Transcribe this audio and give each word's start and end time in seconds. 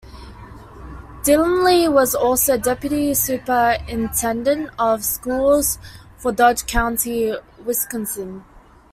Delaney 1.23 1.87
was 1.87 2.15
also 2.15 2.57
deputy 2.57 3.13
superintendent 3.13 4.71
of 4.79 5.05
schools 5.05 5.77
for 6.17 6.31
Dodge 6.31 6.65
County, 6.65 7.35
Wisconsin. 7.65 8.43